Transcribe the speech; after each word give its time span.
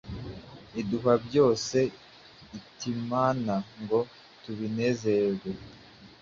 iduha 0.81 1.13
byose 1.27 1.77
itimana, 2.57 3.55
ngo 3.81 3.99
tubinezererwe; 4.41 5.49